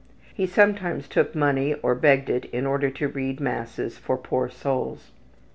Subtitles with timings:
[0.33, 5.11] He sometimes took money or begged it in order to read masses for poor souls.